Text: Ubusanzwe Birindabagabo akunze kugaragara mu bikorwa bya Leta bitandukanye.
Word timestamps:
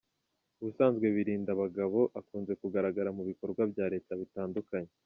Ubusanzwe 0.61 1.05
Birindabagabo 1.15 1.99
akunze 2.19 2.51
kugaragara 2.61 3.09
mu 3.17 3.23
bikorwa 3.29 3.61
bya 3.71 3.85
Leta 3.93 4.13
bitandukanye. 4.21 4.91